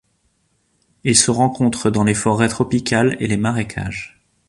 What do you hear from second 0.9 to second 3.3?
Il se rencontre dans les forêts tropicales et